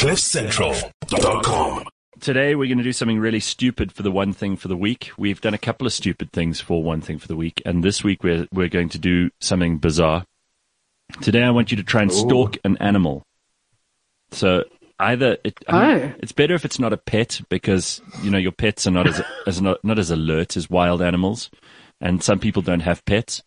[0.00, 1.84] CliffCentral.com.
[2.20, 5.10] Today we're going to do something really stupid for the one thing for the week.
[5.18, 8.02] We've done a couple of stupid things for one thing for the week, and this
[8.02, 10.24] week we're we're going to do something bizarre.
[11.20, 13.24] Today I want you to try and stalk an animal.
[14.30, 14.64] So
[14.98, 16.14] either it, I mean, Oh.
[16.20, 19.20] it's better if it's not a pet because you know your pets are not as
[19.46, 21.50] as not, not as alert as wild animals,
[22.00, 23.42] and some people don't have pets.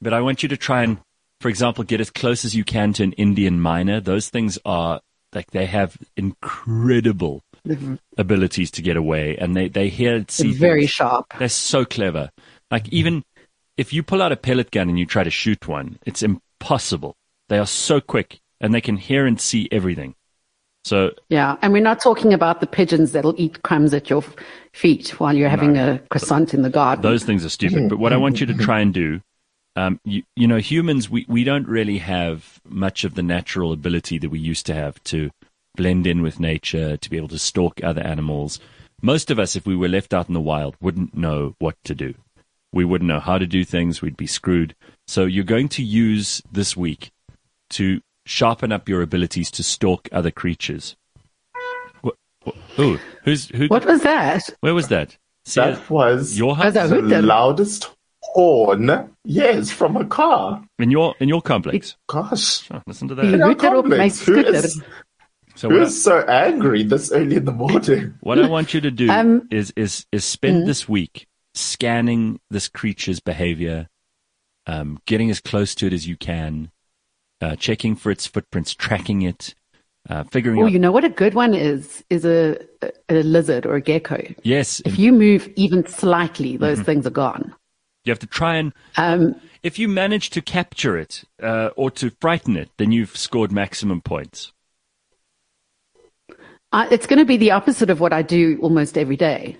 [0.00, 0.98] But I want you to try and,
[1.40, 4.00] for example, get as close as you can to an Indian myna.
[4.04, 5.00] Those things are
[5.34, 7.96] like they have incredible mm-hmm.
[8.16, 10.90] abilities to get away, and they they hear see very things.
[10.90, 11.34] sharp.
[11.38, 12.30] They're so clever.
[12.70, 12.96] Like mm-hmm.
[12.96, 13.24] even
[13.76, 17.16] if you pull out a pellet gun and you try to shoot one, it's impossible.
[17.48, 20.14] They are so quick and they can hear and see everything.
[20.84, 24.24] So Yeah, and we're not talking about the pigeons that'll eat crumbs at your
[24.72, 27.02] feet while you're having a croissant in the garden.
[27.02, 27.88] those things are stupid.
[27.88, 29.20] But what I want you to try and do,
[29.78, 34.18] um, you, you know, humans, we, we don't really have much of the natural ability
[34.18, 35.30] that we used to have to
[35.76, 38.58] blend in with nature, to be able to stalk other animals.
[39.00, 41.94] Most of us, if we were left out in the wild, wouldn't know what to
[41.94, 42.14] do.
[42.72, 44.02] We wouldn't know how to do things.
[44.02, 44.74] We'd be screwed.
[45.06, 47.12] So you're going to use this week
[47.70, 50.96] to sharpen up your abilities to stalk other creatures.
[52.02, 53.68] What, what, ooh, who's who?
[53.68, 54.50] what was that?
[54.60, 55.16] Where was that?
[55.44, 56.74] See, That was your house?
[56.74, 57.90] Was that the loudest
[58.42, 60.62] horn, yes, from a car.
[60.78, 61.96] in your in your complex.
[62.06, 63.40] Gosh, Oh, listen to Die that.
[63.40, 64.20] our hoed complex.
[64.24, 64.54] Who scooter.
[64.54, 64.82] is,
[65.56, 68.14] So who what, is so angry this early in the morning?
[68.20, 72.68] what I want you to do Um, is is is spend this week scanning this
[72.68, 73.88] creature's behavior,
[74.66, 76.70] um, getting as close to it as you can,
[77.40, 79.54] uh, checking for its footprints, tracking it,
[80.08, 80.72] uh, figuring Oh, out.
[80.72, 82.04] you know what a good one is?
[82.08, 84.22] Is a, a, a lizard or a gecko.
[84.44, 86.62] yes, If you move even slightly, Mm-hmm.
[86.64, 87.52] those things are gone.
[88.08, 88.72] You have to try and.
[88.96, 93.52] Um, If you manage to capture it uh, or to frighten it, then you've scored
[93.52, 94.52] maximum points.
[96.72, 99.56] I, it's going to be the opposite of what I do almost every day.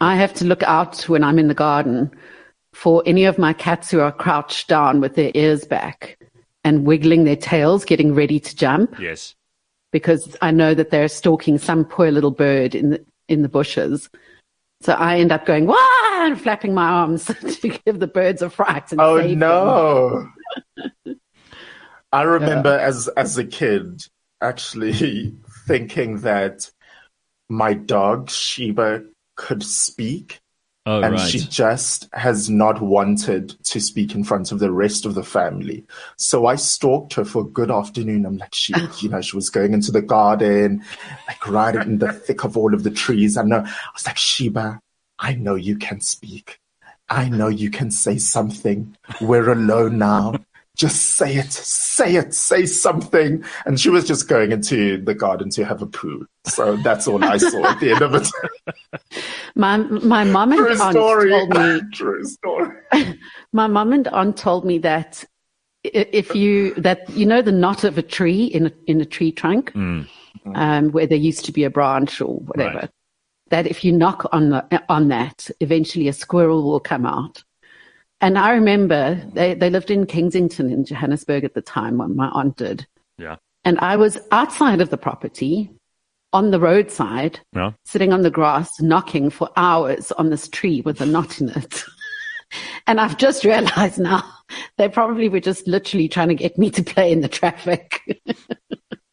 [0.00, 2.10] I have to look out when I'm in the garden
[2.72, 6.18] for any of my cats who are crouched down with their ears back
[6.64, 9.34] and wiggling their tails, getting ready to jump, Yes.
[9.90, 14.08] because I know that they're stalking some poor little bird in the in the bushes.
[14.80, 15.76] So I end up going wah
[16.12, 17.24] and flapping my arms
[17.60, 18.92] to give the birds a fright.
[18.92, 20.28] And Oh no!
[22.12, 24.02] I remember as as a kid
[24.40, 26.70] actually thinking that
[27.48, 29.02] my dog Sheba
[29.36, 30.40] could speak,
[30.90, 31.28] Oh and right.
[31.28, 35.84] she just has not wanted to speak in front of the rest of the family.
[36.16, 38.24] So I stalked her for a good afternoon.
[38.24, 40.82] I'm like, she, you know, she was going into the garden,
[41.26, 43.36] like right in the thick of all of the trees.
[43.36, 43.58] I know.
[43.58, 44.80] I was like, Sheba,
[45.18, 46.58] I know you can speak.
[47.10, 48.96] I know you can say something.
[49.20, 50.36] We're alone now.
[50.78, 53.44] Just say it, say it, say something.
[53.66, 56.24] And she was just going into the garden to have a poo.
[56.46, 58.28] So that's all I saw at the end of it.
[59.56, 61.30] My my mom and True aunt story.
[61.30, 62.76] told me True story.
[63.52, 65.24] My mum and aunt told me that
[65.82, 69.32] if you that you know the knot of a tree in a, in a tree
[69.32, 72.90] trunk, um, where there used to be a branch or whatever, Right.
[73.50, 77.42] that if you knock on the on that, eventually a squirrel will come out.
[78.20, 82.28] And I remember they they lived in Kensington in Johannesburg at the time when my
[82.28, 82.86] aunt did,
[83.16, 83.36] yeah.
[83.64, 85.70] and I was outside of the property.
[86.34, 87.70] On the roadside, Yeah.
[87.86, 91.84] sitting on the grass, knocking for hours on this tree with a knot in it.
[92.86, 94.22] and I've just realized now
[94.76, 98.20] they probably were just literally trying to get me to play in the traffic.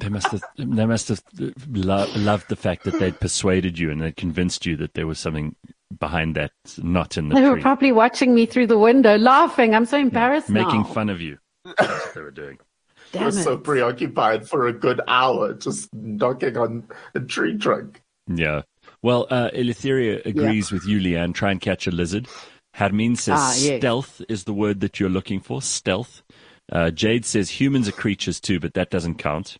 [0.00, 0.42] They must have.
[0.56, 1.22] They must have
[1.68, 5.18] lo- loved the fact that they'd persuaded you and they'd convinced you that there was
[5.18, 5.56] something
[5.98, 9.74] behind that knot in the they were probably watching me through the window, laughing.
[9.74, 10.84] I'm so embarrassed making now.
[10.84, 11.38] fun of you.
[11.64, 12.58] That's what they were doing.
[12.60, 12.64] I
[13.12, 18.02] Damn was so preoccupied for a good hour just knocking on a tree trunk.
[18.26, 18.62] Yeah.
[19.02, 21.32] Well, uh, Eleutheria agrees with you, Leanne.
[21.34, 22.28] Try and catch a lizard.
[22.74, 23.80] Hermine says Ah, yes.
[23.80, 25.62] stealth is the word that you're looking for.
[25.62, 26.22] Stealth.
[26.70, 29.56] Uh, Jade says humans are creatures too, but that doesn't count.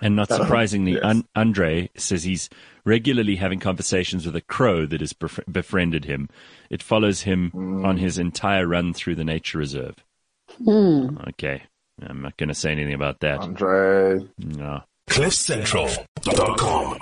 [0.00, 1.02] And not surprisingly, yes.
[1.04, 2.48] An- Andre says he's
[2.84, 6.28] regularly having conversations with a crow that has bef- befriended him.
[6.70, 7.52] It follows him
[7.84, 9.96] on his entire run through the nature reserve.
[10.64, 11.18] Hmm.
[11.28, 11.62] Okay.
[12.02, 13.40] I'm not going to say anything about that.
[13.40, 14.20] Andre.
[14.38, 14.82] No.
[15.08, 16.98] CliffCentral.com.